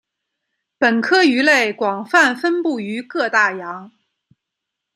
[0.79, 3.91] 本科鱼类广泛分布于各大洋。